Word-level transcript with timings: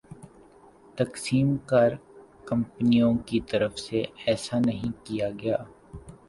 تقسیم 0.97 1.55
کار 1.65 1.91
کمپنیوں 2.45 3.13
کی 3.27 3.39
طرف 3.49 3.77
سے 3.79 4.03
ایسا 4.25 4.59
نہیں 4.59 4.91
کیا 5.05 5.29
گیا 5.41 5.57